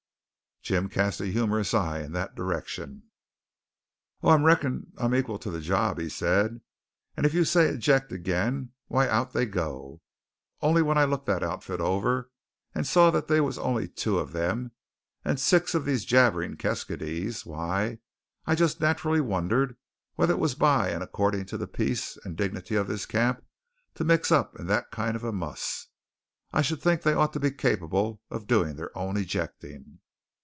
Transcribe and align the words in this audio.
Jim 0.63 0.87
cast 0.87 1.19
a 1.19 1.25
humorous 1.25 1.73
eye 1.73 2.01
in 2.03 2.11
that 2.11 2.35
direction. 2.35 3.01
"Oh, 4.21 4.29
I 4.29 4.39
reckon 4.39 4.93
I'm 4.95 5.11
ekal 5.15 5.41
to 5.41 5.49
the 5.49 5.59
job," 5.59 5.99
said 6.11 6.51
he, 6.51 6.59
"and 7.17 7.25
if 7.25 7.33
you 7.33 7.45
say 7.45 7.69
'eject' 7.73 8.11
again, 8.11 8.69
why 8.85 9.07
out 9.09 9.33
they 9.33 9.47
go. 9.47 10.01
Only 10.61 10.83
when 10.83 10.99
I 10.99 11.05
looked 11.05 11.25
that 11.25 11.41
outfit 11.41 11.81
over, 11.81 12.29
and 12.75 12.85
saw 12.85 13.09
they 13.09 13.41
was 13.41 13.57
only 13.57 13.87
two 13.87 14.19
of 14.19 14.33
them 14.33 14.71
and 15.25 15.39
six 15.39 15.73
of 15.73 15.83
these 15.83 16.05
jabbering 16.05 16.55
keskydees, 16.57 17.43
why, 17.43 17.97
I 18.45 18.53
jest 18.53 18.79
nat'rally 18.79 19.19
wondered 19.19 19.75
whether 20.13 20.33
it 20.35 20.39
was 20.39 20.53
by 20.53 20.89
and 20.89 21.01
according 21.01 21.47
to 21.47 21.57
the 21.57 21.67
peace 21.67 22.19
and 22.23 22.37
dignity 22.37 22.75
of 22.75 22.87
this 22.87 23.07
camp 23.07 23.43
to 23.95 24.03
mix 24.03 24.31
up 24.31 24.59
in 24.59 24.67
that 24.67 24.91
kind 24.91 25.15
of 25.15 25.23
a 25.23 25.31
muss. 25.33 25.87
I 26.53 26.61
should 26.61 26.83
think 26.83 27.01
they 27.01 27.13
ought 27.15 27.33
to 27.33 27.39
be 27.39 27.49
capable 27.49 28.21
of 28.29 28.45
doin' 28.45 28.75
their 28.75 28.95
own 28.95 29.17
ejecting." 29.17 29.97